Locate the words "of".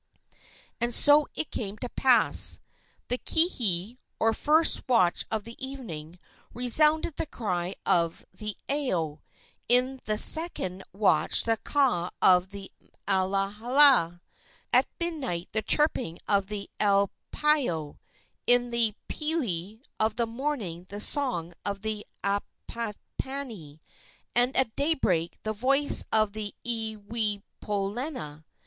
5.29-5.43, 7.85-8.25, 12.19-12.49, 16.27-16.47, 19.99-20.15, 21.63-21.83, 26.11-26.33